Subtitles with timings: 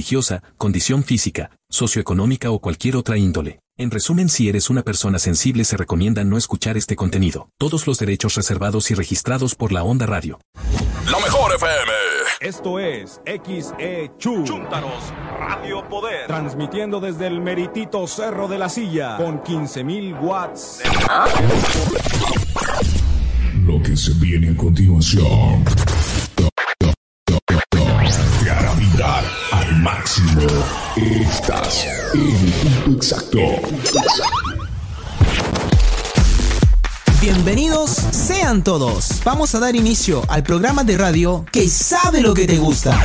[0.00, 3.60] religiosa, condición física, socioeconómica o cualquier otra índole.
[3.76, 7.50] En resumen, si eres una persona sensible se recomienda no escuchar este contenido.
[7.58, 10.40] Todos los derechos reservados y registrados por la Onda Radio.
[11.04, 11.92] La mejor FM.
[12.40, 14.44] Esto es XE Chu.
[14.44, 16.26] Chúntaros, Radio Poder.
[16.28, 20.80] Transmitiendo desde el meritito Cerro de la Silla con 15.000 watts.
[23.66, 25.62] Lo que se viene a continuación.
[30.96, 31.84] Estás
[32.14, 33.38] en el punto exacto.
[37.20, 39.20] Bienvenidos sean todos.
[39.22, 42.98] Vamos a dar inicio al programa de radio que sabe lo que te gusta.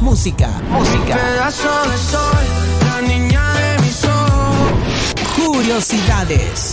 [0.00, 1.16] Música, música.
[1.16, 2.44] Pedazo de sol,
[2.80, 5.14] la niña de mis ojos.
[5.36, 6.72] curiosidades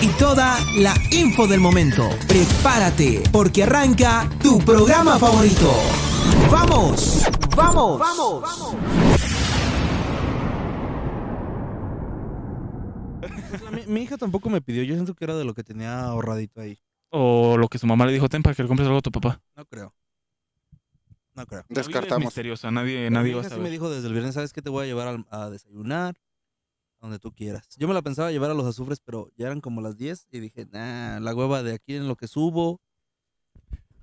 [0.00, 2.08] y toda la info del momento.
[2.28, 5.72] Prepárate, porque arranca tu programa favorito.
[6.50, 7.24] ¡Vamos!
[7.56, 7.98] ¡Vamos!
[7.98, 8.74] ¡Vamos!
[13.72, 16.60] Mi, mi hija tampoco me pidió, yo siento que era de lo que tenía ahorradito
[16.60, 16.78] ahí.
[17.10, 19.10] O lo que su mamá le dijo, ten para que le compres algo a tu
[19.12, 19.40] papá.
[19.56, 19.94] No creo.
[21.34, 21.64] No creo.
[21.68, 22.26] Es Descartamos.
[22.26, 23.64] misteriosa, nadie, nadie mi va a hija sí saber.
[23.64, 24.62] me dijo desde el viernes, ¿sabes qué?
[24.62, 26.14] Te voy a llevar a, desayunar,
[27.00, 27.68] donde tú quieras.
[27.76, 30.40] Yo me la pensaba llevar a los azufres, pero ya eran como las 10 y
[30.40, 32.80] dije, nah, la hueva de aquí en lo que subo.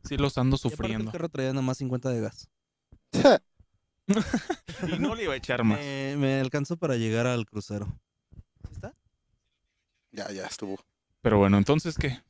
[0.03, 1.05] Sí los ando Y sufriendo.
[1.05, 2.49] el carro traía nomás 50 de gas.
[4.87, 5.79] Y no le iba a echar más.
[5.79, 7.87] Me, me alcanzó para llegar al crucero.
[8.69, 8.93] ¿Está?
[10.11, 10.77] Ya, ya estuvo.
[11.21, 12.21] Pero bueno, entonces, ¿qué?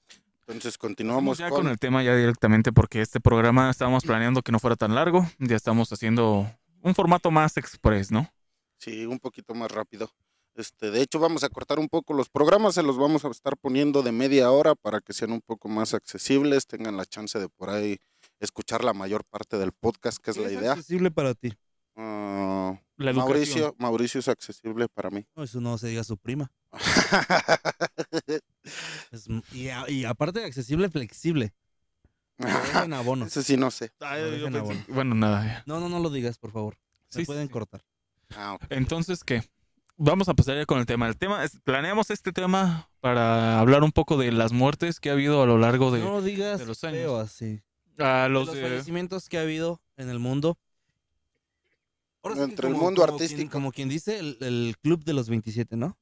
[0.41, 1.61] Entonces continuamos ya con...
[1.63, 5.27] con el tema ya directamente porque este programa estábamos planeando que no fuera tan largo.
[5.39, 6.47] Ya estamos haciendo
[6.81, 8.29] un formato más express, ¿no?
[8.77, 10.11] Sí, un poquito más rápido.
[10.55, 13.57] Este, de hecho, vamos a cortar un poco los programas, se los vamos a estar
[13.57, 17.49] poniendo de media hora para que sean un poco más accesibles, tengan la chance de
[17.49, 17.97] por ahí
[18.39, 20.71] escuchar la mayor parte del podcast, que es ¿Qué la idea.
[20.73, 21.53] accesible para ti?
[21.95, 23.13] Ah, La.
[23.13, 25.25] Mauricio, Mauricio es accesible para mí.
[25.35, 26.51] No, eso no se diga a su prima.
[29.11, 31.53] Es y, a- y aparte de accesible, flexible.
[32.37, 33.25] Dejan abono.
[33.25, 33.91] Ese sí no sé.
[33.99, 34.07] Yo
[34.47, 34.83] abono.
[34.87, 35.45] Bueno, nada.
[35.45, 35.63] ya.
[35.65, 36.77] No, no, no lo digas, por favor.
[37.09, 37.51] Se Sí, pueden sí.
[37.53, 37.83] cortar.
[38.35, 38.57] Ah.
[38.69, 39.43] Entonces, ¿qué?
[39.97, 41.07] Vamos a pasar ya con el tema.
[41.07, 45.13] El tema es, planeamos este tema para hablar un poco de las muertes que ha
[45.13, 47.29] habido a lo largo de no digas de los feo años.
[47.31, 47.61] así.
[47.99, 50.57] a De los, de- fallecimientos que ha habido en el mundo.
[52.23, 53.51] Ahora sí que Entre el mundo como quien- artístico.
[53.51, 55.97] como quien dice, el, el club de los 27, ¿no?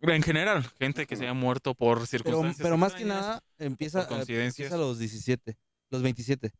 [0.00, 4.74] en general, gente que se haya muerto por circunstancias pero más que nada, empieza, empieza
[4.74, 5.56] a los 17.
[5.88, 6.50] Los 27.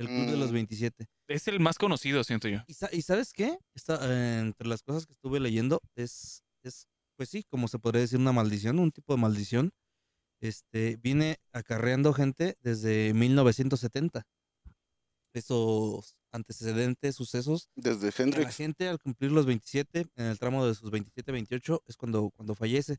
[0.00, 0.54] El club de los Mm.
[0.54, 1.06] 27.
[1.28, 2.58] Es el más conocido, siento yo.
[2.66, 3.58] ¿Y, sa- y sabes qué?
[3.74, 8.00] Está, eh, entre las cosas que estuve leyendo es, es, pues sí, como se podría
[8.00, 9.70] decir, una maldición, un tipo de maldición.
[10.40, 14.26] Este, viene acarreando gente desde 1970.
[15.32, 17.68] Esos antecedentes, sucesos.
[17.76, 21.82] Desde que La gente al cumplir los 27, en el tramo de sus 27, 28,
[21.86, 22.96] es cuando, cuando fallece.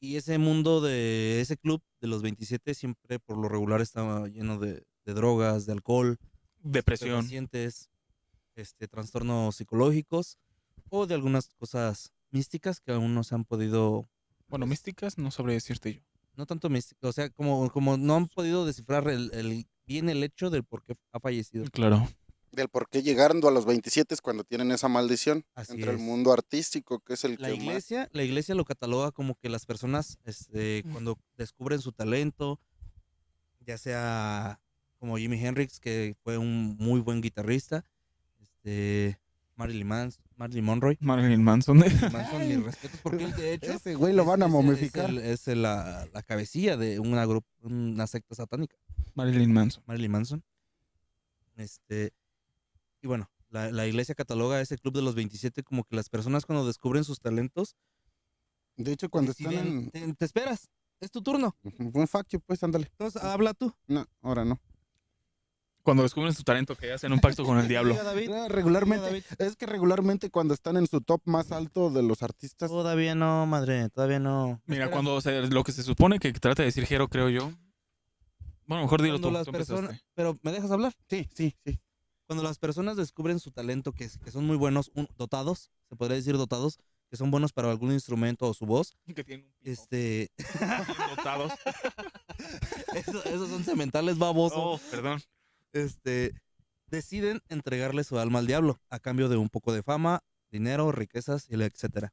[0.00, 4.58] Y ese mundo de ese club de los 27 siempre por lo regular estaba lleno
[4.58, 6.18] de, de drogas, de alcohol,
[6.62, 7.22] Depresión.
[7.22, 7.88] pacientes,
[8.56, 10.36] este, trastornos psicológicos
[10.90, 14.06] o de algunas cosas místicas que aún no se han podido,
[14.48, 16.00] Bueno, místicas no sabría decirte yo.
[16.36, 20.22] no tanto místicas, o sea, como, como no han podido descifrar el, el- bien el
[20.22, 21.64] hecho del por qué ha fallecido.
[21.72, 22.06] Claro.
[22.52, 25.44] Del por qué llegando a los 27 es cuando tienen esa maldición.
[25.54, 27.62] Así entre el mundo artístico, que es el La que más...
[27.64, 30.92] iglesia, la iglesia lo cataloga como que las personas, este, Mm.
[30.92, 32.60] cuando descubren su talento,
[33.60, 34.60] ya sea
[34.98, 37.84] como Jimi Hendrix, que fue un muy buen guitarrista,
[38.40, 39.18] este,
[39.56, 41.78] Marilyn, Mans- Marilyn Monroe, Marilyn Manson.
[41.78, 45.04] Manson, mis respetos, porque él, de hecho Ese güey lo van a momificar.
[45.06, 47.26] Es, el- es el- la, la cabecilla de una,
[47.62, 48.76] una secta satánica,
[49.14, 49.82] Marilyn Manson.
[49.86, 50.44] Marilyn Manson.
[51.56, 52.12] Este,
[53.02, 56.08] y bueno, la, la iglesia cataloga a ese club de los 27 como que las
[56.08, 57.74] personas cuando descubren sus talentos,
[58.76, 59.90] De hecho, cuando están en...
[59.90, 60.68] te, te esperas,
[61.00, 61.56] es tu turno.
[61.78, 62.86] Buen facto, pues, ándale.
[62.92, 63.74] Entonces, habla tú.
[63.88, 64.60] No, ahora no.
[65.88, 67.94] Cuando descubren su talento, que hacen un pacto con el diablo.
[67.94, 68.26] David.
[68.26, 69.22] Diga, regularmente, David.
[69.38, 73.46] es que regularmente cuando están en su top más alto de los artistas, Todavía no,
[73.46, 74.60] madre, todavía no.
[74.66, 74.90] Mira, Espera.
[75.02, 75.18] cuando
[75.48, 77.50] lo que se supone que trata de decir Jero, creo yo.
[78.66, 79.32] Bueno, mejor dilo Cuando tú.
[79.34, 80.06] las tú personas, empezaste.
[80.14, 80.92] pero ¿me dejas hablar?
[81.08, 81.80] sí, sí, sí.
[82.26, 86.16] cuando las personas descubren su talento, que, que son muy buenos, un- dotados, se podría
[86.16, 86.78] decir dotados,
[87.10, 90.30] que son buenos para algún instrumento o su voz, Que tienen un este,
[91.16, 91.52] dotados.
[92.94, 94.58] eso- esos son sementales babosos.
[94.58, 95.22] Oh, perdón.
[95.72, 96.32] Este,
[96.86, 101.46] deciden entregarle su alma al diablo a cambio de un poco de fama, dinero, riquezas,
[101.50, 102.12] etcétera.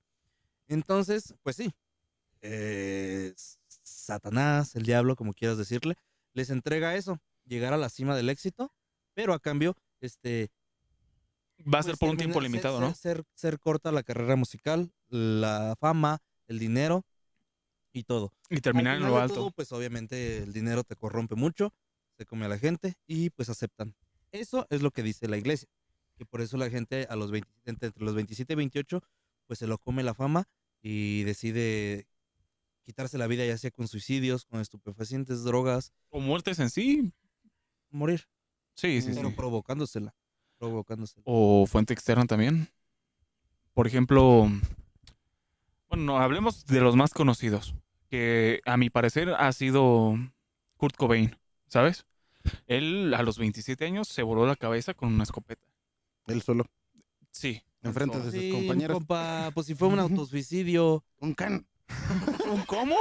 [0.68, 1.72] Entonces, pues sí,
[2.42, 3.34] eh,
[3.84, 5.96] Satanás, el diablo, como quieras decirle,
[6.34, 8.72] les entrega eso, llegar a la cima del éxito,
[9.14, 10.50] pero a cambio, este,
[11.62, 12.94] Va a ser pues, por un tiempo ser- limitado, ser- ¿no?
[12.96, 17.06] Ser, ser corta la carrera musical, la fama, el dinero
[17.94, 18.34] y todo.
[18.50, 19.36] Y terminar en lo alto.
[19.36, 21.74] todo, pues obviamente el dinero te corrompe mucho,
[22.18, 23.96] se come a la gente y pues aceptan.
[24.32, 25.68] Eso es lo que dice la iglesia,
[26.18, 29.04] que por eso la gente a los 20 entre los 27 y 28
[29.48, 30.48] pues se lo come la fama
[30.82, 32.08] y decide
[32.84, 37.12] quitarse la vida ya sea con suicidios, con estupefacientes, drogas, O muertes en sí.
[37.90, 38.28] morir,
[38.76, 39.36] Sí, sí, pero sí.
[39.36, 40.14] provocándosela,
[40.58, 41.24] provocándosela.
[41.26, 42.70] O fuente externa también.
[43.74, 44.50] Por ejemplo,
[45.90, 47.76] bueno, no, hablemos de los más conocidos.
[48.10, 50.16] Que a mi parecer ha sido
[50.78, 51.36] Kurt Cobain,
[51.68, 52.06] ¿sabes?
[52.68, 55.66] Él a los 27 años se voló la cabeza con una escopeta.
[56.28, 56.66] Él solo,
[57.32, 57.62] Sí.
[57.82, 58.98] enfrente de sus Sí, compañeros.
[58.98, 61.04] compa, pues si fue un autosuicidio.
[61.20, 61.68] Un can.
[62.68, 62.96] ¿Cómo?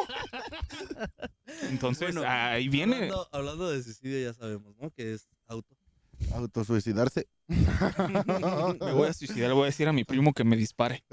[1.70, 2.96] Entonces, Bueno, ahí viene.
[2.96, 4.90] Hablando, hablando de suicidio ya sabemos, ¿no?
[4.90, 5.76] Que es auto.
[6.32, 7.26] Autosuicidarse.
[7.48, 11.04] Me voy a suicidar, le voy a decir a mi primo que me dispare.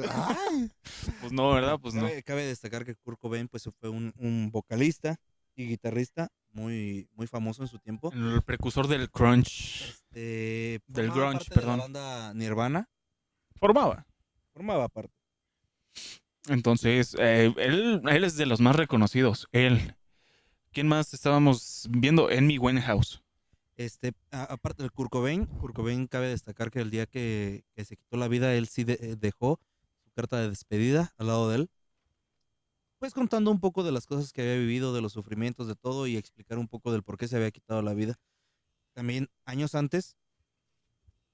[1.21, 1.79] Pues no, ¿verdad?
[1.81, 2.01] Pues no.
[2.01, 5.19] Cabe, cabe destacar que Kurt Cobain pues, fue un, un vocalista
[5.55, 8.11] y guitarrista muy, muy famoso en su tiempo.
[8.13, 11.77] El precursor del crunch Este, Del grunge, parte de perdón.
[11.77, 12.89] La banda Nirvana
[13.55, 14.05] formaba.
[14.53, 15.13] formaba parte.
[16.47, 19.47] Entonces, eh, él, él es de los más reconocidos.
[19.51, 19.95] Él.
[20.71, 22.29] ¿Quién más estábamos viendo?
[22.29, 23.21] Amy Winehouse.
[23.77, 27.85] Este, a- aparte del Kurt Cobain, Kurt Cobain cabe destacar que el día que, que
[27.85, 29.59] se quitó la vida, él sí de- eh, dejó
[30.03, 31.69] su carta de despedida al lado de él.
[33.01, 36.05] Pues contando un poco de las cosas que había vivido, de los sufrimientos, de todo,
[36.05, 38.19] y explicar un poco del por qué se había quitado la vida.
[38.93, 40.15] También años antes,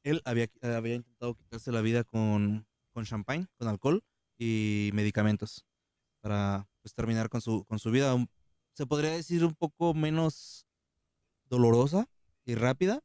[0.04, 4.02] él había, había intentado quitarse la vida con, con champagne, con alcohol
[4.38, 5.66] y medicamentos
[6.22, 8.16] para pues, terminar con su, con su vida.
[8.72, 10.66] Se podría decir un poco menos
[11.50, 12.08] dolorosa
[12.46, 13.02] y rápida,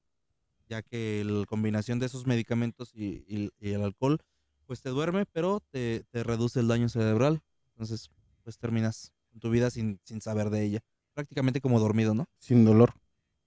[0.69, 4.21] ya que la combinación de esos medicamentos y el alcohol,
[4.67, 7.43] pues te duerme, pero te, te reduce el daño cerebral.
[7.73, 8.09] Entonces,
[8.43, 10.81] pues terminas con tu vida sin, sin saber de ella.
[11.15, 12.27] Prácticamente como dormido, ¿no?
[12.39, 12.95] Sin dolor.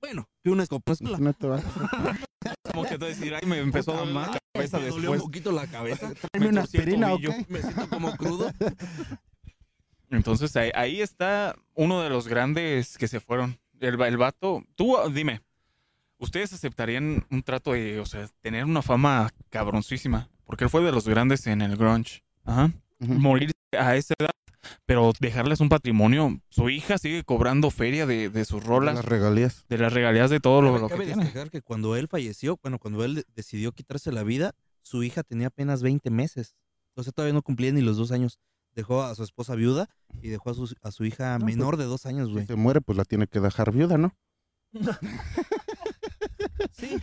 [0.02, 1.18] Bueno, que una escopeta.
[1.18, 1.62] No te va.
[2.72, 5.52] Como que te decir, ay, me empezó a doler la cabeza me dolió un poquito
[5.52, 6.14] la cabeza.
[6.32, 7.22] Tráeme una aspirina, ¿ok?
[7.22, 7.46] tobillo.
[7.48, 8.52] Me siento como crudo.
[10.10, 13.58] Entonces ahí, ahí está uno de los grandes que se fueron.
[13.80, 15.42] El, el vato, tú dime,
[16.18, 20.30] ¿ustedes aceptarían un trato de, o sea, tener una fama cabroncísima?
[20.46, 22.24] Porque él fue de los grandes en el grunge.
[22.44, 22.72] Ajá.
[23.00, 23.14] Ujú.
[23.14, 24.32] Morir a esa edad,
[24.86, 26.40] pero dejarles un patrimonio.
[26.50, 29.66] Su hija sigue cobrando feria de, de sus rolas, Las regalías.
[29.70, 31.50] de las regalías de todo lo, lo que cabe tiene.
[31.50, 35.48] que cuando él falleció, bueno, cuando él de- decidió quitarse la vida, su hija tenía
[35.48, 36.56] apenas 20 meses.
[36.90, 38.40] Entonces todavía no cumplía ni los dos años.
[38.74, 39.90] Dejó a su esposa viuda
[40.22, 42.46] y dejó a su, a su hija No, pues, menor de dos años, Si güey.
[42.46, 44.14] se muere, pues la tiene que dejar viuda, ¿no?
[46.72, 46.98] Sí.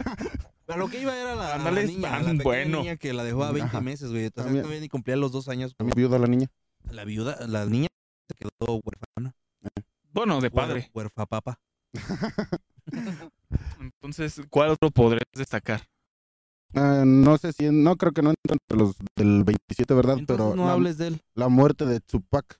[0.66, 2.78] Pero lo que iba era la, niña, ah, la pequeña bueno.
[2.80, 3.80] niña que la dejó a 20 Ajá.
[3.80, 4.24] meses, güey.
[4.24, 5.74] Entonces También- todavía ni cumplía los dos años.
[5.96, 6.48] Viuda la niña.
[6.90, 7.88] La viuda, la niña
[8.28, 9.34] se quedó huérfana.
[10.12, 10.90] Bueno, de padre.
[10.94, 11.58] Huérfa papa.
[13.80, 15.82] Entonces, ¿cuál otro podrías destacar?
[16.74, 20.18] Ah, no sé si, no creo que no entra entre los del 27, ¿verdad?
[20.18, 21.20] Entonces Pero no la, hables de él.
[21.34, 22.58] la muerte de Tupac.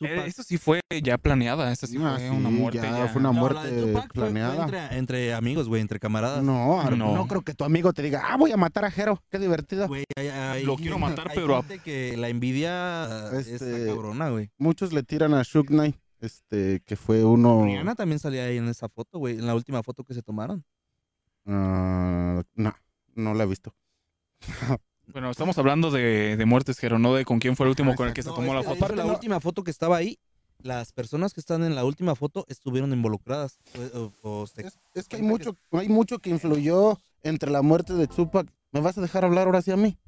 [0.00, 0.26] Eh, Tupac.
[0.26, 3.08] eso sí fue ya planeada, esa sí Ah, fue sí, una muerte ya ya.
[3.08, 4.64] fue una No, muerte Tupac fue- fue planeada.
[4.64, 6.42] entre, entre amigos, güey, entre camaradas.
[6.42, 7.14] No, No.
[7.14, 7.26] no.
[7.28, 9.86] creo que tu amigo te diga, ah, voy a matar a Jero, qué divertido.
[9.86, 14.30] Güey, hay- hay- Lo quiero matar, hay pero gente que la envidia Este- está cabrona,
[14.30, 14.50] güey.
[14.58, 17.64] Muchos le tiran a Shook Knight, este, que fue uno...
[17.64, 20.64] Rihanna también salía ahí en esa foto, güey, en la última foto que se tomaron.
[21.46, 22.74] Ah, no,
[23.14, 23.74] no la he visto.
[25.12, 28.08] Bueno, estamos hablando de, de muertes, pero no de con quién fue el último con
[28.08, 28.74] el que se tomó la foto.
[28.86, 30.18] hecho, la última foto que estaba ahí,
[30.58, 33.58] las personas que están en la última foto estuvieron involucradas.
[33.94, 37.62] O, o- o se- Es, es que hay mucho, hay mucho que influyó entre la
[37.62, 38.48] muerte de Tupac.
[38.72, 39.98] ¿Me vas a dejar hablar ahora sí a mí?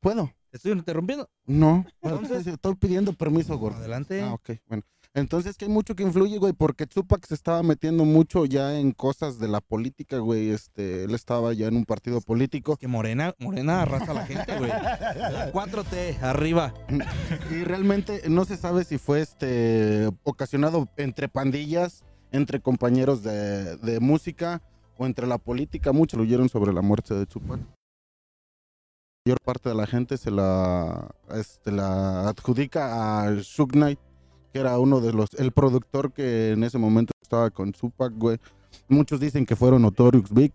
[0.00, 0.30] ¿Puedo?
[0.50, 1.28] ¿Te estoy interrumpiendo?
[1.46, 3.78] No, Entonces- estoy pidiendo permiso, gordo.
[3.78, 4.20] Adelante.
[4.22, 4.82] Ah, ok, bueno.
[5.14, 8.92] Entonces que hay mucho que influye, güey, porque Tupac se estaba metiendo mucho ya en
[8.92, 10.50] cosas de la política, güey.
[10.50, 12.76] Este, él estaba ya en un partido político.
[12.76, 14.70] Que Morena, Morena arrasa a la gente, güey.
[14.70, 16.72] La 4T, arriba.
[17.50, 24.00] Y realmente no se sabe si fue este ocasionado entre pandillas, entre compañeros de, de
[24.00, 24.62] música,
[24.98, 27.60] o entre la política, muchos huyeron sobre la muerte de Tupac.
[27.60, 34.00] La mayor parte de la gente se la, este, la adjudica a Suge Knight,
[34.52, 38.38] que era uno de los, el productor que en ese momento estaba con Tupac, güey.
[38.88, 40.52] Muchos dicen que fueron Notorious Big.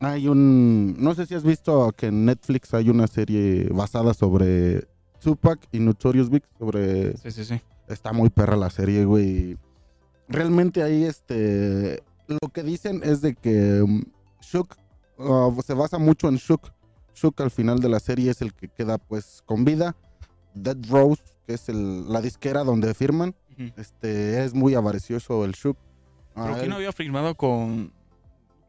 [0.00, 4.88] Hay un, no sé si has visto que en Netflix hay una serie basada sobre
[5.20, 7.60] Tupac y Notorious Big, sobre Sí, sí, sí.
[7.88, 9.58] está muy perra la serie, güey.
[10.28, 14.02] Realmente ahí, este, lo que dicen es de que um,
[14.40, 14.76] Shook
[15.18, 16.72] uh, se basa mucho en Shook.
[17.14, 19.94] Shook al final de la serie es el que queda, pues, con vida.
[20.54, 23.34] Dead Rose, que es el- la disquera donde firman,
[23.76, 25.76] este, es muy avaricioso el Shook.
[26.34, 27.92] Pero Ah, ¿quién no había firmado con,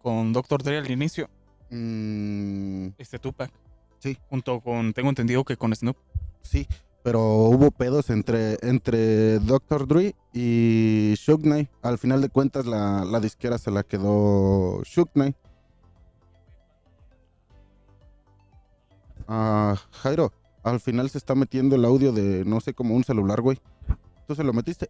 [0.01, 0.63] con Dr.
[0.63, 1.29] Dre al inicio?
[1.69, 3.51] mm, Este Tupac.
[3.99, 4.17] Sí.
[4.31, 5.95] Junto con, tengo entendido que con Snoop.
[6.41, 6.67] sí,
[7.03, 9.87] pero hubo pedos entre, entre Dr.
[9.87, 11.69] Dre y Shook Knight.
[11.83, 15.35] Al final de cuentas, la, la disquera se la quedó Shook Knight.
[19.27, 20.33] Ah, Jairo,
[20.63, 23.59] al final se está metiendo el audio de, no sé, como un celular, güey.
[24.27, 24.89] ¿Tú se lo metiste?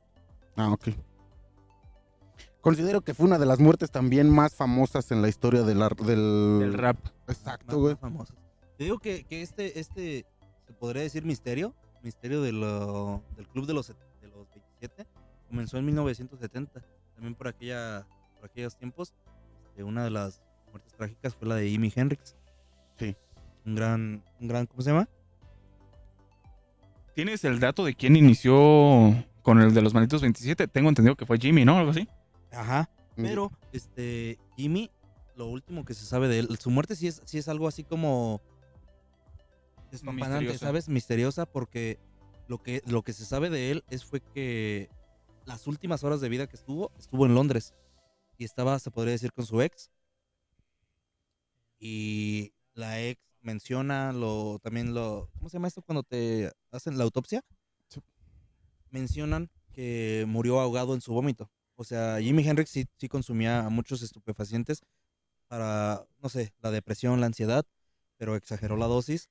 [0.56, 0.90] Ah, ok.
[2.62, 5.82] Considero que fue una de las muertes también más famosas en la historia del...
[5.82, 6.60] ar- del...
[6.62, 6.98] El rap.
[7.28, 7.94] Exacto, más- güey.
[7.94, 8.38] más famosas.
[8.78, 10.25] Te digo que, que este, este,
[10.68, 11.74] se podría decir misterio,
[12.04, 15.08] misterio de lo- del club de los, de los 27,
[15.48, 16.82] comenzó en 1970,
[17.16, 18.06] también por, aquella,
[18.40, 19.13] por aquellos tiempos.
[19.70, 22.36] este, una de las muertes trágicas fue la de Jimi Hendrix.
[23.00, 23.16] Sí.
[23.66, 25.10] Un gran, un gran, ¿cómo se llama?
[27.13, 30.68] ¿Tienes el dato de quién inició con el de los malditos 27?
[30.68, 31.77] Tengo entendido que fue Jimmy, ¿no?
[31.77, 32.08] Algo así.
[32.51, 32.89] Ajá.
[33.15, 34.89] Pero, este, Jimmy,
[35.36, 37.84] lo último que se sabe de él, su muerte sí es, sí es algo así
[37.84, 38.41] como
[39.91, 40.58] Misteriosa.
[40.58, 40.88] ¿sabes?
[40.88, 42.00] Misteriosa, porque
[42.48, 44.89] lo que, lo que se sabe de él es fue que
[45.46, 47.74] las últimas horas de vida que estuvo, estuvo en Londres.
[48.38, 49.91] Y estaba, se podría decir, con su ex.
[51.80, 57.03] Y la ex menciona lo, también lo, ¿cómo se llama esto cuando te hacen la
[57.03, 57.43] autopsia?
[58.89, 61.50] Mencionan que murió ahogado en su vómito.
[61.75, 64.81] O sea, Jimi Hendrix sí, sí consumía muchos estupefacientes
[65.48, 67.65] para, no sé, la depresión, la ansiedad,
[68.17, 69.29] pero exageró la dosis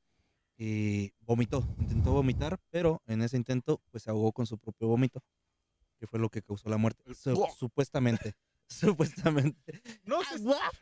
[0.56, 5.22] y vomitó, intentó vomitar, pero en ese intento pues se ahogó con su propio vómito,
[5.98, 7.02] que fue lo que causó la muerte,
[7.58, 8.34] supuestamente,
[8.80, 9.82] supuestamente.
[10.04, 10.18] No,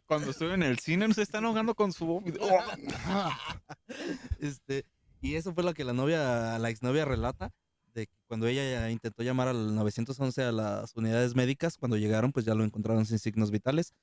[0.07, 2.41] cuando estuve en el cine se están ahogando con su vómito.
[4.41, 4.85] este,
[5.21, 7.53] y eso fue lo que la novia, la exnovia relata,
[7.95, 12.45] de que cuando ella intentó llamar al 911 a las unidades médicas, cuando llegaron pues
[12.45, 13.95] ya lo encontraron sin signos vitales,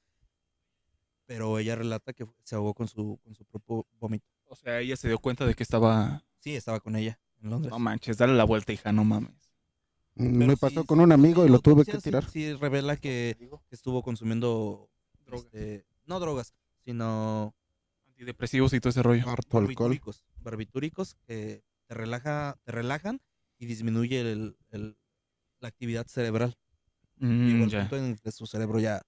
[1.27, 4.25] pero ella relata que se ahogó con su, con su propio vómito.
[4.47, 6.23] O sea, ella se dio cuenta de que estaba...
[6.39, 7.71] Sí, estaba con ella en Londres.
[7.71, 9.44] No manches, dale la vuelta, hija, no mames.
[10.15, 12.29] Pero Me pasó con un amigo y lo tuve que sí- tirar.
[12.29, 13.35] Sí, revela que,
[13.69, 14.89] estuvo consumiendo
[15.25, 15.45] Drogas.
[15.45, 16.53] este, no drogas,
[16.85, 17.53] sino
[18.07, 19.23] Antidepresivos y todo ese rollo.
[19.27, 19.63] Harto alcohol.
[19.63, 23.19] barbitúricos, barbitúricos que te relaja, te relajan
[23.57, 24.97] y disminuye el- el-
[25.59, 26.55] la actividad cerebral.
[27.17, 27.89] Mm, al ya.
[27.91, 29.01] en que su cerebro ya.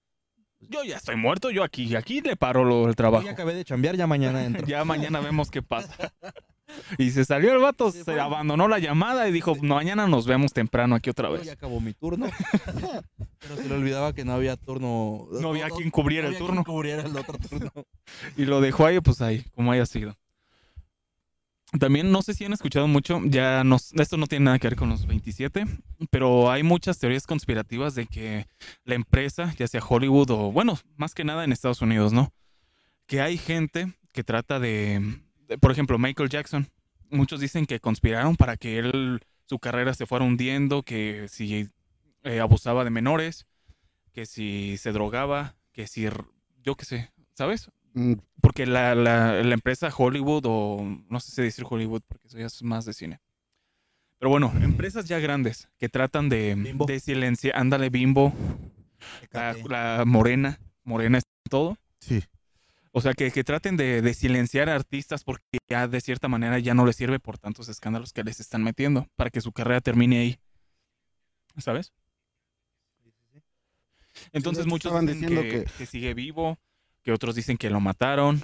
[0.60, 3.22] Yo ya estoy muerto, yo aquí, aquí le paro lo, el trabajo.
[3.22, 4.66] Yo ya acabé de chambear, ya mañana entro.
[4.66, 6.12] Ya mañana vemos qué pasa.
[6.98, 10.52] Y se salió el vato, Se abandonó la llamada y dijo, "No, mañana nos vemos
[10.52, 11.44] temprano aquí otra vez.
[11.44, 12.26] ya acabó mi turno.
[13.40, 15.26] Pero se le olvidaba que no había turno.
[15.40, 16.64] No había quien cubriera no el había turno.
[16.64, 17.70] quien cubriera el otro turno.
[18.36, 20.16] Y lo dejó ahí, pues ahí, como haya sido.
[21.78, 24.76] También no sé si han escuchado mucho, ya no, esto no tiene nada que ver
[24.76, 25.66] con los 27,
[26.10, 28.46] pero hay muchas teorías conspirativas de que
[28.84, 32.32] la empresa, ya sea Hollywood o, bueno, más que nada en Estados Unidos, ¿no?
[33.06, 35.20] Que hay gente que trata de,
[35.60, 36.68] por ejemplo, Michael Jackson.
[37.10, 41.68] Muchos dicen que conspiraron para que él, su carrera se fuera hundiendo, que si
[42.22, 43.46] eh, abusaba de menores,
[44.12, 46.06] que si se drogaba, que si,
[46.62, 47.70] yo qué sé, ¿sabes?
[47.94, 52.38] Mm, Porque la, la, la empresa Hollywood, o no sé si decir Hollywood, porque eso
[52.38, 53.20] ya es más de cine.
[54.18, 56.86] Pero bueno, empresas ya grandes que tratan de, Bimbo.
[56.86, 58.34] de silenciar, ándale, Bimbo,
[59.30, 61.78] la, la Morena, Morena es todo.
[62.00, 62.22] Sí.
[62.98, 66.58] O sea, que, que traten de, de silenciar a artistas porque ya de cierta manera
[66.58, 69.80] ya no les sirve por tantos escándalos que les están metiendo para que su carrera
[69.80, 70.38] termine ahí.
[71.58, 71.92] ¿Sabes?
[74.32, 76.58] Entonces muchos dicen diciendo que, que- que sigue vivo,
[77.04, 78.42] que otros dicen que lo mataron,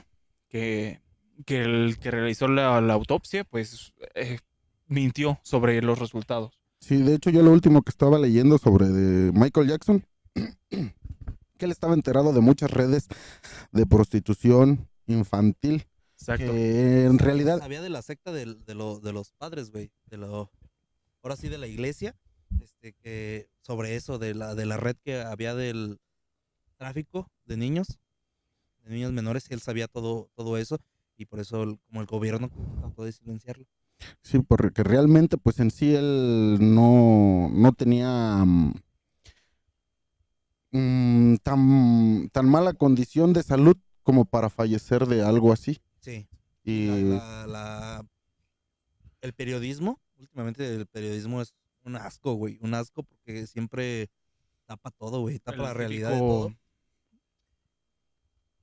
[0.49, 1.01] que,
[1.47, 4.39] que el que realizó la, la autopsia pues eh,
[4.87, 6.61] mintió sobre los resultados.
[6.81, 10.05] Sí, de hecho yo lo último que estaba leyendo sobre de Michael Jackson,
[11.65, 13.09] que él estaba enterado de muchas redes
[13.73, 15.87] de prostitución infantil,
[16.19, 16.45] Exacto.
[16.45, 18.45] que en realidad Sabía de la secta de,
[18.75, 19.91] lo- de los padres, güey.
[20.11, 20.51] De lo,
[21.23, 22.15] ahora sí, de la iglesia.
[22.61, 25.99] Este, que sobre eso, de la, de la red que había del
[26.77, 27.99] tráfico de niños.
[28.85, 30.77] de niños menores, él sabía todo, todo eso
[31.17, 33.65] y por eso el- como el gobierno trató de silenciarlo.
[34.23, 38.45] Sí, porque realmente, pues en sí él no, no tenía
[40.79, 45.81] mm, mm, tan, tan mala condición de salud como para fallecer de algo así.
[46.01, 46.27] Sí.
[46.65, 48.07] Y La, la- la-
[49.21, 51.55] el periodismo, últimamente el periodismo es
[51.85, 54.11] un asco, güey, un asco porque siempre
[54.67, 56.55] tapa todo, güey, tapa El la realidad de todo.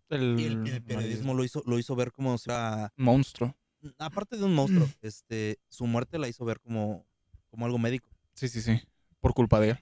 [0.10, 3.56] El, Y el, el periodismo lo hizo, lo hizo ver como si fuera, monstruo.
[3.98, 7.06] aparte de un monstruo, este, su muerte la hizo ver como,
[7.50, 8.10] como algo médico.
[8.36, 8.80] Sí, sí, sí.
[9.22, 9.80] Por culpa de él.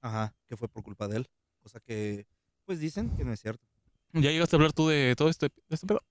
[0.00, 1.28] Ajá, que fue por culpa de él.
[1.62, 2.26] Cosa que,
[2.64, 3.64] pues dicen que no es cierto.
[4.12, 6.02] ¿Ya llegaste a hablar tú de todo este, de este pedo?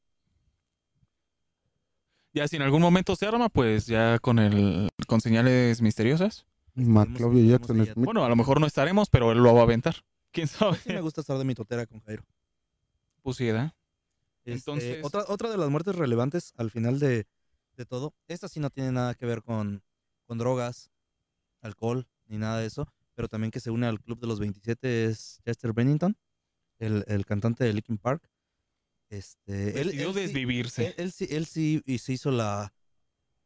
[2.33, 6.45] Ya si en algún momento se arma, pues ya con el con señales misteriosas.
[6.75, 8.03] Jackson.
[8.05, 9.95] Bueno, a lo mejor no estaremos, pero él lo va a aventar.
[10.31, 10.77] ¿Quién sabe?
[10.77, 12.23] Sí me gusta estar de mi totera con Jairo.
[13.21, 13.75] Pusiera.
[14.45, 17.27] Este, Entonces- otra, otra de las muertes relevantes al final de,
[17.75, 19.83] de todo, esta sí no tiene nada que ver con,
[20.25, 20.89] con drogas,
[21.61, 22.87] alcohol, ni nada de eso,
[23.21, 26.17] pero también que se une al club de los 27 es Chester Bennington,
[26.79, 28.27] el, el cantante de Linkin Park.
[29.11, 30.87] Este, él, Decidió él sí- desvivirse.
[30.87, 32.73] él, él sí, él sí y se hizo la,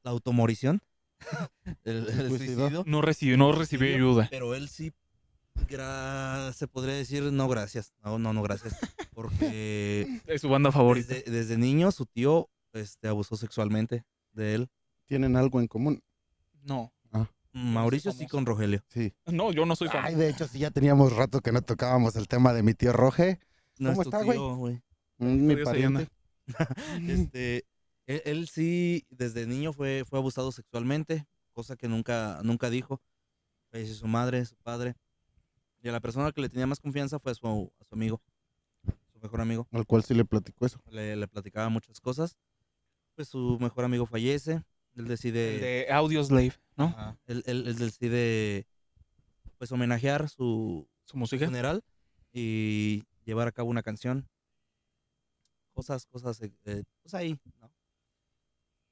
[0.04, 0.82] la automorición,
[1.84, 4.28] el, suicidio, No recibió, no recibió ayuda.
[4.32, 4.94] pero él sí,
[5.68, 8.78] gra- se podría decir no gracias, no, no, no gracias,
[9.14, 11.16] porque Es su banda favorita.
[11.16, 14.68] desde, desde niño su tío este, abusó sexualmente de él.
[15.06, 16.02] Tienen algo en común.
[16.64, 16.94] No.
[17.56, 18.32] Mauricio sí famoso.
[18.36, 18.84] con Rogelio.
[18.90, 19.14] Sí.
[19.26, 20.04] No, yo no soy fan.
[20.06, 22.92] Ay, de hecho, sí, ya teníamos rato que no tocábamos el tema de mi tío
[22.94, 23.40] Roge.
[23.80, 24.38] No ¿Cómo es tu está, güey?
[24.38, 24.82] tío, güey.
[25.18, 26.10] Mm, Mi pariente.
[27.08, 27.66] Este,
[28.06, 33.02] él, él sí desde niño fue, fue abusado sexualmente, cosa que nunca, nunca dijo.
[33.72, 34.96] Falleció su madre, su padre.
[35.82, 38.22] Y a la persona que le tenía más confianza fue a su, a su amigo,
[39.14, 39.68] su mejor amigo.
[39.72, 40.80] Al cual sí le platicó eso.
[40.90, 42.38] Le, le platicaba muchas cosas.
[43.16, 44.62] Pues su mejor amigo fallece.
[44.96, 45.56] Él decide.
[45.56, 46.86] El de Audio Slave, ¿no?
[46.86, 47.18] Ajá.
[47.28, 48.66] Él, él- él decide
[49.58, 51.46] pues homenajear su Su música.
[51.46, 51.84] funeral
[52.34, 54.28] y llevar a cabo una canción.
[55.74, 57.70] Cosas, cosas, eh, eh, pues ahí, ¿no?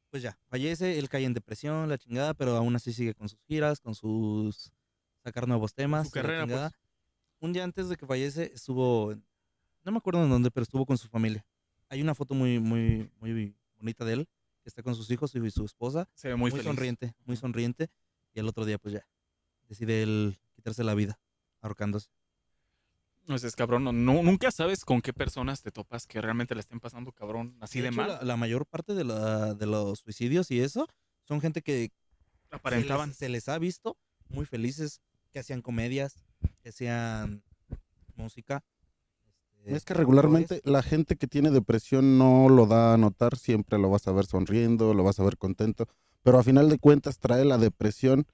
[0.09, 3.39] Pues ya, fallece, él cae en depresión, la chingada, pero aún así sigue con sus
[3.47, 4.71] giras, con sus
[5.23, 6.07] sacar nuevos temas.
[6.07, 6.69] Su carrera, chingada.
[6.69, 6.79] pues.
[7.39, 9.13] Un día antes de que fallece estuvo,
[9.83, 11.45] no me acuerdo en dónde, pero estuvo con su familia.
[11.89, 14.29] Hay una foto muy, muy, muy bonita de él,
[14.63, 17.89] que está con sus hijos y su esposa, Se ve muy, muy, sonriente, muy sonriente.
[18.33, 19.05] Y el otro día, pues ya,
[19.67, 21.19] decide él quitarse la vida,
[21.61, 22.09] ahorcándose.
[23.25, 23.83] No es cabrón.
[23.83, 27.79] no- nunca sabes con qué personas te topas que realmente le estén pasando cabrón así
[27.79, 28.07] de, hecho, mal.
[28.09, 30.87] La, la mayor parte de, la- de los suicidios y eso
[31.23, 31.91] son gente que
[32.51, 33.07] Aparentaban.
[33.07, 33.97] Se les, se les ha visto
[34.29, 36.23] muy felices, que hacían comedias,
[36.61, 37.43] que hacían
[38.15, 38.63] música.
[39.65, 43.77] Este, Es que regularmente la gente que tiene depresión no lo da a notar, siempre
[43.79, 45.87] lo vas a ver sonriendo, lo vas a ver contento,
[46.23, 48.25] pero a final de cuentas trae la depresión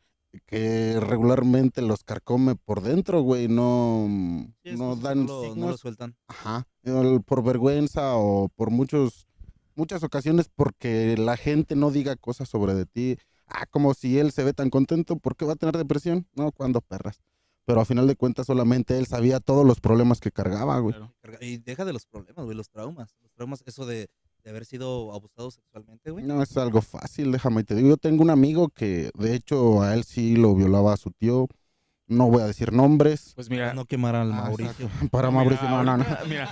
[0.46, 4.08] que regularmente los carcome por dentro, güey, no,
[4.64, 6.16] Sí, es no dan no lo, no lo signos, sueltan.
[6.28, 6.68] ajá,
[7.26, 9.28] por vergüenza o por muchos,
[9.76, 14.32] muchas ocasiones porque la gente no diga cosas sobre de ti, ah, como si él
[14.32, 16.28] se ve tan contento, ¿por qué va a tener depresión?
[16.36, 17.22] No, cuando perras.
[17.70, 20.96] Pero a final de cuentas solamente él sabía todos los problemas que cargaba, güey.
[20.96, 21.38] Claro.
[21.40, 23.16] Y deja de los problemas, güey, los traumas.
[23.22, 24.10] Los traumas, eso de,
[24.44, 26.26] de haber sido abusado sexualmente, güey.
[26.26, 27.90] No es algo fácil, déjame te digo.
[27.90, 31.48] Yo tengo un amigo que de hecho a él sí lo violaba a su tío.
[32.08, 33.34] No voy a decir nombres.
[33.36, 34.88] Pues mira, No quemar al Ah, Mauricio.
[34.88, 35.08] exacto.
[35.12, 36.06] Para Mira, Mauricio, no, no, no.
[36.28, 36.50] Mira,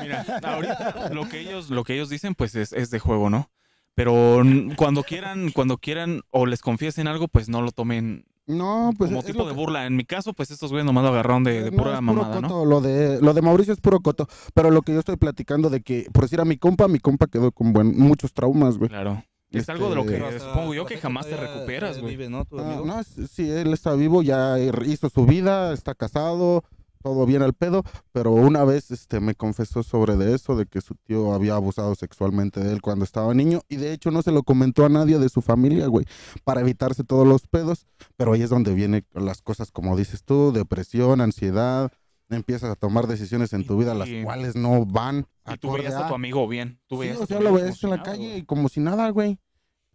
[0.00, 3.50] mira, ahorita lo que ellos, lo que ellos dicen, pues es, es de juego, ¿no?
[3.96, 4.42] Pero
[4.76, 9.20] cuando quieran, cuando quieran o les confiesen algo, pues no lo tomen No, pues como
[9.20, 9.86] es tipo de que- burla.
[9.86, 12.12] En mi caso, pues estos güeyes nomás lo agarraron de, de No, pura es puro
[12.14, 12.48] mamada, ¿no?
[12.48, 14.28] coto, Lo de, lo de Mauricio es puro coto.
[14.54, 17.26] Pero lo que yo estoy platicando de que, por decir a mi compa, mi compa
[17.26, 18.88] quedó con buen, muchos traumas, güey.
[18.90, 19.22] Claro.
[19.50, 22.16] Es algo de lo que Este- hasta- supongo yo que jamás te recuperas, güey.
[22.16, 22.44] vive, ¿no?
[22.44, 22.84] Tu Ah, amigo.
[22.84, 26.62] no, sí, él está vivo, ya hizo su vida, está casado,
[27.06, 30.80] todo bien al pedo, pero una vez este me confesó sobre de eso, de que
[30.80, 34.32] su tío había abusado sexualmente de él cuando estaba niño, y de hecho no se
[34.32, 36.04] lo comentó a nadie de su familia, güey,
[36.42, 40.50] para evitarse todos los pedos, pero ahí es donde vienen las cosas como dices tú,
[40.50, 41.92] depresión, ansiedad,
[42.28, 45.94] empiezas a tomar decisiones en tu vida las Y- cuales no van Y tú veías
[45.94, 46.80] a a- tu amigo bien.
[46.88, 49.08] Tú Sí, veías o a sea, lo si en la calle y como si nada,
[49.10, 49.38] güey.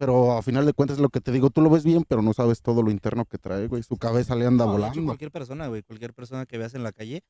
[0.02, 2.32] Pero a final de cuentas lo que te digo, tú lo ves bien, pero no
[2.32, 3.84] sabes todo lo interno que trae, güey.
[3.84, 5.04] Su cabeza le anda No, de hecho, volando.
[5.06, 7.22] cualquier persona, güey, cualquier persona que veas en la calle,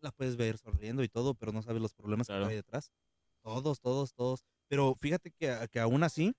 [0.00, 2.44] la puedes ver sonriendo y todo, pero no sabes los problemas Claro.
[2.44, 2.92] que hay detrás.
[3.42, 4.44] Todos, todos, todos.
[4.68, 6.32] Pero fíjate que, que aún así,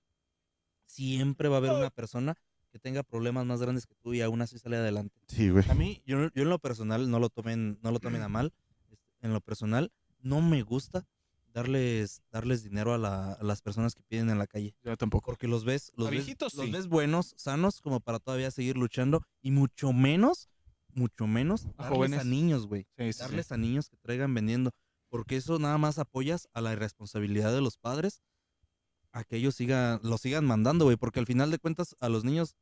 [0.86, 2.34] siempre va a haber una persona
[2.72, 5.20] que tenga problemas más grandes que tú y aún así sale adelante.
[5.28, 5.68] Sí, güey.
[5.70, 8.54] A mí, yo, yo en lo personal, no lo tomen, no lo tomen a mal,
[8.90, 9.92] este, en lo personal,
[10.22, 11.06] no me gusta
[11.54, 14.74] darles, darles dinero a, la- a las personas que piden en la calle.
[14.82, 15.26] Yo tampoco.
[15.26, 19.22] Porque los ves, los ves, los ves buenos, sanos, como para todavía seguir luchando.
[19.40, 20.50] Y mucho menos,
[20.92, 22.20] mucho menos, A darles jóvenes.
[22.20, 22.82] a niños, güey.
[22.98, 23.18] Sí, sí, sí.
[23.20, 24.72] darles a niños que traigan vendiendo.
[25.08, 28.20] Porque eso nada más apoyas a la irresponsabilidad de los padres
[29.12, 30.96] a que ellos sigan, los sigan mandando, güey.
[30.96, 32.56] Porque al final de cuentas, a los niños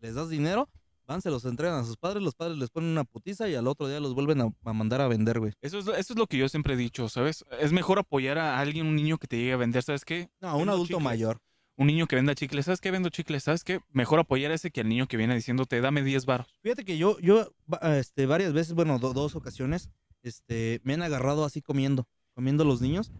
[0.00, 0.70] les das dinero,
[1.08, 3.66] van, se los entregan a sus padres, los padres les ponen una putiza y al
[3.66, 5.52] otro día los vuelven a, a mandar a vender, güey.
[5.60, 7.44] Eso es, lo- eso es lo que yo siempre he dicho, ¿sabes?
[7.58, 10.30] Es mejor apoyar a alguien, un niño que te llegue a vender, ¿sabes qué?
[10.40, 11.04] No, a un Vendo adulto chicles.
[11.04, 11.40] mayor.
[11.76, 12.90] Un niño que venda chicles, ¿sabes qué?
[12.90, 13.80] Vendo chicles, ¿sabes qué?
[13.92, 16.48] Mejor apoyar a ese que al niño que viene diciéndote, dame 10 baros.
[16.62, 19.88] Fíjate que yo, yo, este, varias veces, bueno, do- dos ocasiones,
[20.22, 23.12] este, me han agarrado así comiendo, comiendo los niños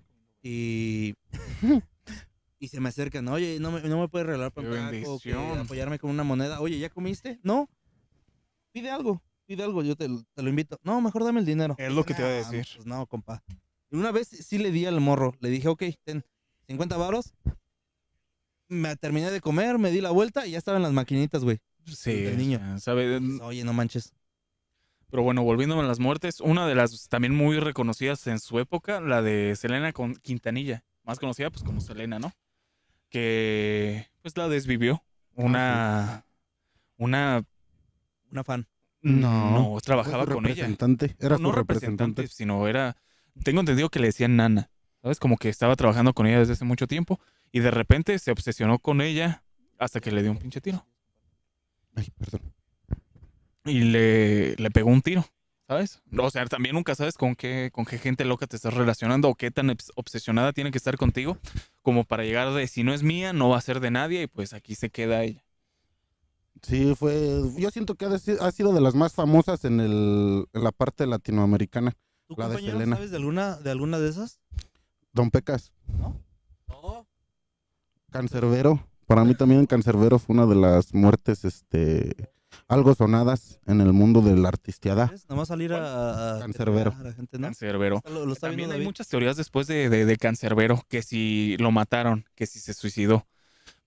[0.43, 1.15] y,
[2.59, 4.67] y se me acercan, oye, no me, no me puedes regalar para
[5.61, 7.39] apoyarme con una moneda, oye, ¿ya comiste?
[7.43, 7.69] No,
[8.73, 10.79] pide algo, pide algo, yo te, lo- te lo invito.
[10.83, 11.75] No, mejor dame el dinero.
[11.79, 12.67] Es lo que te iba a "Nah, decir.
[12.77, 13.43] Pues no, compa.
[13.91, 16.25] Y una vez sí le di al morro, le dije, ok, ten
[16.67, 17.33] 50 varos.
[18.69, 21.59] Me terminé de comer, me di la vuelta y ya estaban las maquinitas, güey.
[21.87, 22.79] Sí, Del niño.
[22.79, 23.23] ¿sabes?
[23.41, 24.13] Oye, no manches.
[25.11, 29.01] Pero bueno, volviéndome a las muertes, una de las también muy reconocidas en su época,
[29.01, 32.31] la de Selena con Quintanilla, más conocida pues como Selena, ¿no?
[33.09, 35.03] Que pues la desvivió.
[35.35, 36.27] Una
[36.99, 37.43] una
[38.31, 38.67] Una fan.
[39.03, 40.55] no, No, trabajaba con ella.
[40.67, 42.23] representante, Era no su representante.
[42.23, 42.97] representante, sino era
[43.45, 44.71] tengo entendido que le decían Nana,
[45.03, 45.19] ¿sabes?
[45.21, 47.21] Como que estaba trabajando con ella desde hace mucho tiempo
[47.53, 49.45] y de repente se obsesionó con ella
[49.79, 50.87] hasta que le dio un pinche tiro
[51.95, 52.53] Ay, perdón.
[53.65, 55.25] y le, le pegó un tiro,
[55.67, 56.01] ¿sabes?
[56.19, 59.35] O sea, también nunca sabes con qué, con qué gente loca te estás relacionando o
[59.35, 61.39] qué tan obs- obsesionada tiene que estar contigo
[61.83, 64.27] como para llegar de si no es mía, no va a ser de nadie y
[64.27, 65.45] pues aquí se queda ella.
[66.63, 67.43] Sí, fue.
[67.57, 71.07] Yo siento que ha, de sido de las más famosas en, el, en la parte
[71.07, 71.97] latinoamericana.
[72.27, 72.97] ¿Tú, La de compañero, Selena.
[72.97, 74.41] sabes de alguna, de alguna de esas?
[75.13, 76.21] Don Pecas, No.
[78.11, 78.87] Cancerbero.
[79.07, 82.15] Para mí también Cancerbero fue una de las muertes este,
[82.69, 85.07] algo sonadas en el mundo de la artisteada.
[85.07, 85.29] ¿Ves?
[85.29, 86.95] Nomás salir a, a Cancerbero.
[86.99, 87.47] a la gente, ¿no?
[87.49, 88.03] Cancerbero.
[88.11, 88.87] Lo, lo está También viendo hay David.
[88.89, 93.27] muchas teorías después de, de, de Cancerbero, que si lo mataron, que si se suicidó.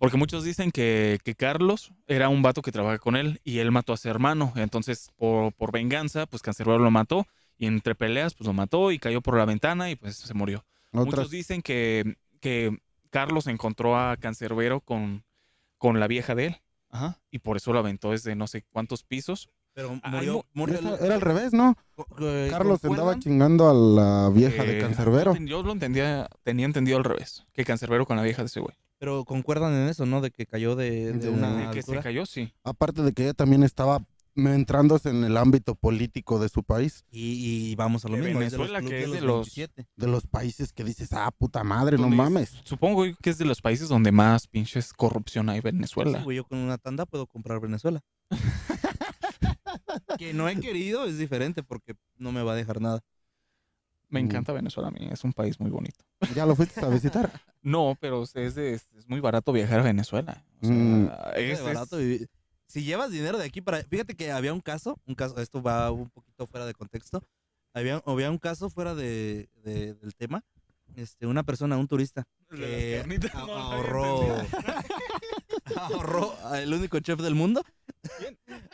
[0.02, 3.70] Porque muchos dicen que, que Carlos era un vato que trabaja con él y él
[3.70, 4.52] mató a su hermano.
[4.56, 8.98] Entonces, por, por venganza, pues Cancerbero lo mató y entre peleas, pues lo mató y
[8.98, 10.66] cayó por la ventana y pues se murió.
[10.92, 12.76] Otras, Muchos dicen que, que
[13.12, 15.24] Carlos encontró a Cancerbero con,
[15.78, 17.20] con la vieja de él Ajá.
[17.30, 19.52] y por eso lo aventó desde no sé cuántos pisos.
[19.74, 21.76] Pero murió, mu- murió Esa- el- era al revés, ¿no?
[22.20, 25.36] eh, Carlos andaba chingando a la vieja de Eh, Cancerbero.
[25.38, 28.76] Yo, lo entendía, tenía entendido al revés, que Cancerbero con la vieja de ese güey.
[29.00, 30.22] Pero concuerdan en eso, ¿no?
[30.22, 32.02] De que cayó de, de De- una De que se altura.
[32.04, 32.54] cayó, sí.
[32.64, 34.00] Aparte de que ella también estaba
[34.36, 38.42] entrándose en el ámbito político de su país, Y, y vamos a lo De mismo.
[38.42, 39.88] es de los Venezuela, que es de los los- 27.
[39.96, 42.54] de los países que dices, ah, puta madre, no mames.
[42.64, 46.20] Supongo que es de los países donde más pinches corrupción hay Venezuela.
[46.20, 48.02] Sí, güey, yo con una tanda puedo comprar Venezuela.
[50.22, 53.02] que no he querido es diferente porque no me va a dejar nada.
[54.10, 54.26] Me Mm.
[54.26, 56.06] encanta Venezuela a mí, es un país muy bonito.
[56.36, 57.32] Ya lo fuiste a visitar.
[57.64, 60.44] No, pero es, de- es muy barato viajar a Venezuela.
[60.62, 61.10] O sea, Mm.
[61.36, 62.30] es, Es barato es- vivir.
[62.68, 63.84] Si llevas dinero de aquí para...
[63.84, 67.24] Fíjate que había un caso, un caso, esto va un poquito fuera de contexto.
[67.74, 70.44] Había, había un caso fuera de, de- del tema.
[70.96, 73.04] Este, una persona, un turista, que
[73.34, 74.36] ahorró,
[75.76, 77.64] ahorró, ah, el único chef del mundo,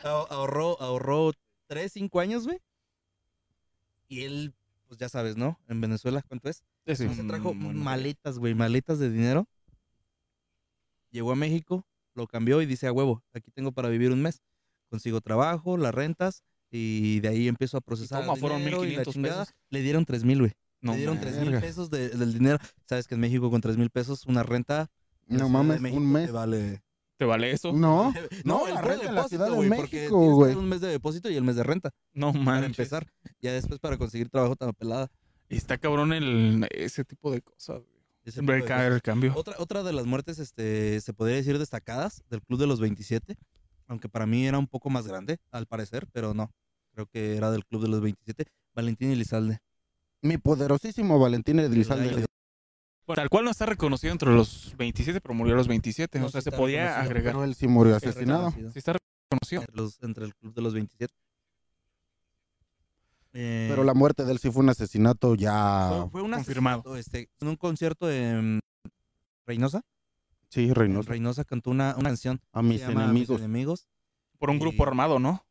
[0.02, 1.32] ahorró, ahorró
[1.66, 2.58] 3, 5 años, güey.
[4.08, 4.54] Y él,
[4.86, 5.58] pues ya sabes, ¿no?
[5.68, 6.64] En Venezuela, ¿cuánto es?
[6.86, 9.46] es Se trajo buen- maletas, güey, maletas de dinero.
[11.10, 14.42] Llegó a México, lo cambió y dice a huevo, aquí tengo para vivir un mes.
[14.88, 18.24] Consigo trabajo, las rentas y de ahí empiezo a procesar.
[18.28, 19.42] el fueron dinero y la 1,500 chingada.
[19.44, 19.54] pesos.
[19.70, 20.52] Le dieron tres mil, güey.
[20.80, 21.28] No, Le dieron mames.
[21.30, 21.66] tres mil verga.
[21.66, 22.58] pesos de- del dinero.
[22.86, 24.90] Sabes que en México con tres mil pesos una renta.
[25.26, 26.32] No mames, un te mes.
[26.32, 26.82] vale.
[27.18, 27.72] ¿Te vale eso?
[27.72, 28.12] No,
[28.44, 30.54] No, no, el la puro renta en la Ciudad de México, tienes que güey.
[30.54, 31.90] Un mes de depósito y el mes de renta.
[32.14, 32.78] No, Para manches.
[32.78, 33.06] empezar.
[33.40, 35.08] Ya después para conseguir trabajo tan pelada.
[35.48, 37.78] Y está cabrón el, ese tipo de cosas.
[37.82, 37.98] güey.
[38.22, 38.94] Ese Siempre tipo de cae cosas.
[38.96, 39.32] el cambio.
[39.36, 43.36] Otra, otra de las muertes, este, se podría decir destacadas del Club de los 27,
[43.86, 46.52] aunque para mí era un poco más grande, al parecer, pero no.
[46.92, 49.58] Creo que era del Club de los 27, Valentín Elizalde.
[50.22, 52.26] mi poderosísimo Valentín Elizalde.
[53.08, 56.20] Bueno, tal cual no está reconocido entre los 27, pero murió a los 27.
[56.20, 57.32] No, o sea, sí se podía agregar.
[57.32, 58.50] Pero él sí murió asesinado.
[58.52, 58.92] Sí está
[59.30, 59.62] reconocido.
[59.62, 61.14] Entre, los- entre el Club de los 27.
[63.32, 65.88] Eh, Pero la muerte de él sí fue un asesinato ya.
[65.88, 66.80] fue, fue un confirmado.
[66.92, 68.60] asesinato, Este, en un concierto en
[69.46, 69.82] Reynosa,
[70.50, 71.10] Sí, Reynosa.
[71.10, 73.36] Reynosa cantó una, una canción A que mis se llama enemigos.
[73.36, 73.88] Mis enemigos.
[74.38, 75.44] Por un Y- grupo armado, ¿no?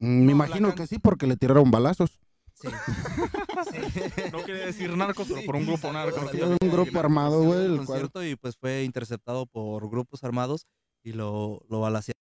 [0.00, 2.18] Mm, Me No, imagino que sí, porque le tiraron balazos.
[2.54, 2.68] Sí.
[4.32, 6.20] No quería decir narcos, pero por un grupo narco.
[6.20, 10.24] Un de- grupo armado, güey, el del cual- concierto y pues fue interceptado por grupos
[10.24, 10.66] armados
[11.04, 12.20] y lo, lo balacearon.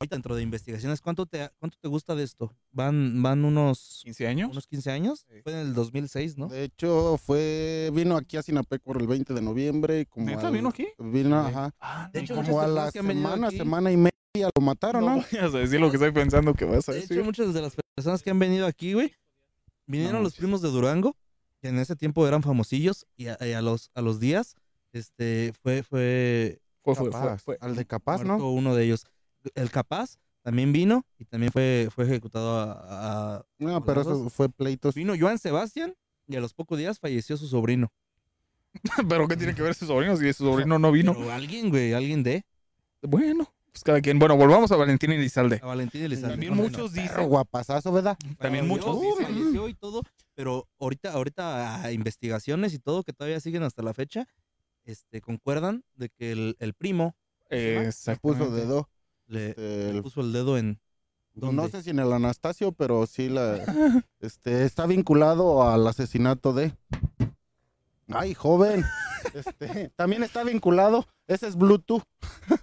[0.00, 2.52] Ahorita dentro de investigaciones, ¿cuánto te, cuánto te gusta de esto?
[2.72, 4.50] ¿Van, van unos, 15 años.
[4.50, 5.24] unos 15 años?
[5.30, 5.40] Sí.
[5.42, 6.48] Fue en el 2006, ¿no?
[6.48, 10.48] De hecho, fue, vino aquí a Sinapec por el 20 de noviembre y como ¿Neta
[10.48, 10.88] al- vino aquí?
[10.98, 11.50] Vino, Sí.
[11.54, 11.74] ajá.
[11.80, 15.16] Ah, De hecho, como a la han venido semana, semana y media lo mataron, no
[15.16, 15.22] ¿no?
[15.32, 17.16] vayas a decir lo que estoy pensando que vas a De decir.
[17.16, 19.12] hecho, muchas de las personas que han venido aquí, güey,
[19.86, 21.16] vinieron No los primos de Durango,
[21.60, 24.54] que en ese tiempo eran famosillos, y a, y a los, a los días,
[24.92, 27.58] este, fue, fue Fue, fue, fue, Capaz, fue.
[27.60, 28.36] Al de Capaz, ¿no?
[28.52, 29.06] uno de ellos.
[29.54, 34.48] El Capaz también vino y también fue, fue ejecutado a, a- No, pero eso fue
[34.50, 34.94] pleitos.
[34.94, 35.94] Vino Joan Sebastián
[36.28, 37.90] y a los pocos días falleció su sobrino.
[39.08, 41.14] Pero ¿qué tiene que ver su sobrino si su sobrino no vino?
[41.14, 42.44] Pero alguien, güey, alguien de
[43.02, 44.18] Bueno, pues cada quien.
[44.18, 45.60] Bueno, volvamos a Valentín Elizalde.
[45.62, 46.30] a Valentín Elizalde.
[46.32, 48.16] También No, muchos dicen, guapazazo, ¿verdad?
[48.38, 50.02] también muchos dicen, y todo,
[50.34, 54.26] pero ahorita, ahorita a investigaciones y todo que todavía siguen hasta la fecha,
[54.84, 57.14] este, concuerdan de que el, el primo
[57.50, 58.60] eh, Se puso exactamente.
[58.66, 58.88] dedo.
[59.26, 60.78] le, Este, le puso el dedo en
[61.34, 63.56] no sé si en el Anastasio, pero sí la,
[64.20, 66.72] este, está vinculado al asesinato de.
[68.08, 68.84] Ay, joven.
[69.32, 71.06] Este, también está vinculado.
[71.26, 72.04] Ese es Bluetooth.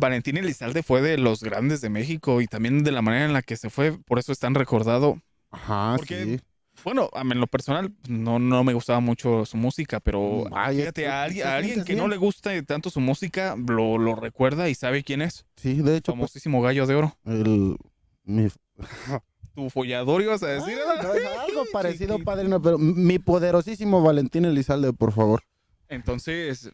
[0.00, 3.42] Valentín Elizalde fue de los grandes de México y también de la manera en la
[3.42, 5.20] que se fue, por eso es tan recordado.
[5.50, 6.40] Ajá, Porque- sí.
[6.82, 10.52] Bueno, a mí en lo personal no, no me gustaba mucho su música, pero Mm,
[10.54, 14.66] ay, fíjate, a alguien, a que no le gusta tanto su música, lo, lo recuerda
[14.70, 15.44] y sabe quién es.
[15.56, 17.18] Sí, de hecho, pues, Famosísimo gallo de oro.
[17.26, 17.76] el.
[18.24, 18.48] Mi,
[19.54, 20.78] Tu follador ibas a decir.
[20.88, 22.24] Ah, no, es algo parecido, Chiquito.
[22.24, 25.42] padrino, pero mi poderosísimo Valentín Elizalde, por favor.
[25.88, 26.70] Entonces,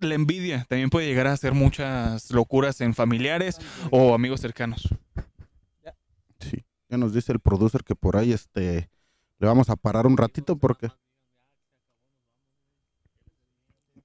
[0.00, 3.58] la envidia también puede llegar a hacer muchas locuras en familiares
[3.90, 4.88] o amigos cercanos.
[6.40, 6.64] Sí.
[6.88, 8.90] Ya nos dice el producer que por ahí este
[9.38, 10.88] le vamos a parar un ratito porque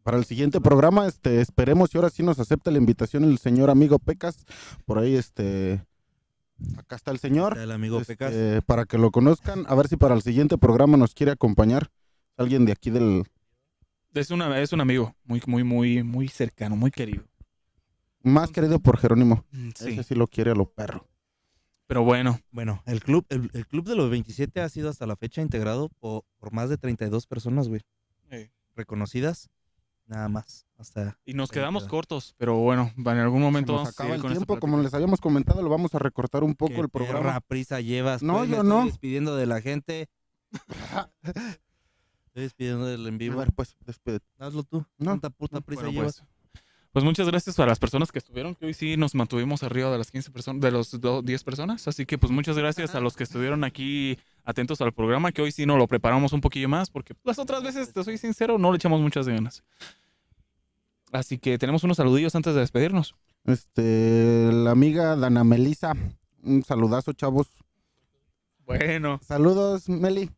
[0.04, 3.70] para el siguiente programa este esperemos y ahora sí nos acepta la invitación el señor
[3.70, 4.46] amigo Pecas.
[4.86, 5.84] Por ahí este
[6.78, 8.64] acá está el señor el amigo este, Pecas.
[8.66, 11.90] para que lo conozcan, a ver si para el siguiente programa nos quiere acompañar
[12.38, 13.24] alguien de aquí del
[14.16, 17.24] Es, una, es un amigo muy, muy, muy, muy cercano, muy querido.
[18.24, 19.46] más querido por Jerónimo.
[19.52, 21.08] Mm, Sí, Ese sí lo quiere a lo perro.
[21.88, 25.16] pero bueno, Bueno, el club, el, el club de los 27 ha sido hasta la
[25.16, 27.82] fecha integrado por, por más de 32 personas, güey,
[28.32, 29.50] eh, reconocidas,
[30.08, 30.66] nada más.
[30.78, 31.90] Hasta y nos quedamos queda.
[31.92, 34.94] cortos, pero bueno, en algún Se momento nos vamos acaba el con tiempo, como les
[34.94, 37.20] habíamos comentado, lo vamos a recortar un poco ¿Qué el programa.
[37.20, 38.24] perra prisa llevas?
[38.24, 38.86] No, pues, me yo estoy no.
[38.86, 40.08] despidiendo de la gente.
[42.36, 43.38] Estoy despidiendo del en A vivo.
[43.40, 44.26] ver, pues, despídete.
[44.40, 44.80] Hazlo tú.
[44.98, 45.12] No.
[45.12, 46.18] ¿Cuánta puta prisa Bueno, llevas?
[46.52, 49.90] pues, pues muchas gracias a las personas que estuvieron, que hoy sí nos mantuvimos arriba
[49.90, 51.88] de las 15 personas, de los do- 10 personas.
[51.88, 55.54] Así que pues muchas gracias a los que estuvieron aquí atentos al programa, que hoy
[55.54, 58.70] sí nos lo preparamos un poquillo más, porque las otras veces, te soy sincero, no
[58.74, 59.64] le echamos muchas ganas.
[61.14, 63.16] Así que tenemos unos saludillos antes de despedirnos.
[63.46, 65.94] Este, la amiga Dana Melisa,
[66.44, 67.48] un saludazo, chavos.
[68.66, 70.30] Bueno, Saludos, Meli.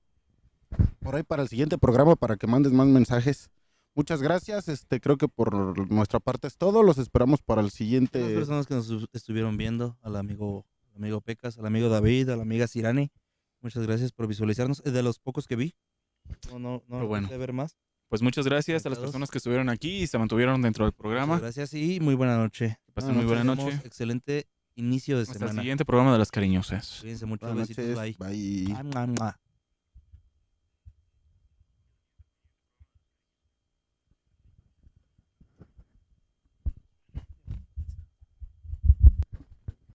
[1.00, 3.50] Por ahí para el siguiente programa para que mandes más mensajes.
[3.96, 4.68] Muchas gracias.
[4.68, 6.84] Este, creo que por nuestra parte es todo.
[6.84, 8.20] Los esperamos para el A las siguiente.
[8.36, 12.36] personas que nos estu- estuvieron viendo, al amigo, al amigo Pecas, al amigo David, a
[12.36, 13.10] la amiga Cirani.
[13.62, 14.82] Muchas gracias por visualizarnos.
[14.86, 15.76] Es de los pocos que vi.
[16.52, 17.30] No, no, no Pero bueno.
[17.30, 17.78] ver más.
[18.10, 21.00] pues muchas gracias a las personas que estuvieron aquí y se mantuvieron dentro del Muchas
[21.02, 21.40] programa.
[21.40, 22.78] gracias y muy buena noche.
[22.86, 23.80] Que pasen muy buena noche.
[23.84, 25.62] Excelente inicio de Hasta el semana.
[25.62, 27.00] siguiente programa de las cariñosas.
[27.02, 27.48] Cuídense mucho.
[27.48, 27.96] Buenas Besitos.
[27.98, 28.18] noches.
[28.20, 28.66] Bye.
[28.68, 29.08] Bye.
[29.08, 29.40] Mua.